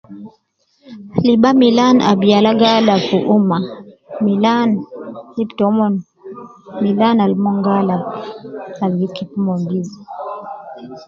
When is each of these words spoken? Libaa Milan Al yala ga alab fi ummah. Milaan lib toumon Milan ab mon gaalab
Libaa 1.25 1.57
Milan 1.61 1.95
Al 2.09 2.19
yala 2.31 2.51
ga 2.59 2.69
alab 2.79 3.01
fi 3.07 3.17
ummah. 3.35 3.65
Milaan 4.25 4.69
lib 5.35 5.49
toumon 5.57 5.93
Milan 6.83 7.17
ab 7.25 7.33
mon 7.43 7.57
gaalab 7.65 8.01